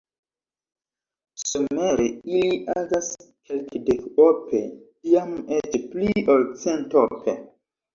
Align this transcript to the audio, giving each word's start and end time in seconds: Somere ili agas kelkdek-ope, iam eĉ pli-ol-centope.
Somere 1.49 2.07
ili 2.33 2.57
agas 2.77 3.13
kelkdek-ope, 3.45 4.67
iam 5.15 5.41
eĉ 5.61 5.83
pli-ol-centope. 5.97 7.43